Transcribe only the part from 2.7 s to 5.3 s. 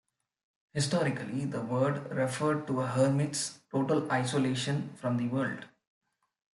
a hermit's total isolation from the